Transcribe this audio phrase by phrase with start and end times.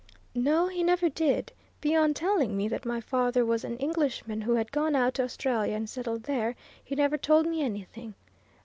[0.33, 1.51] "No, he never did.
[1.79, 5.75] Beyond telling me that my father was an Englishman who had gone out to Australia
[5.75, 8.15] and settled there, he never told me anything.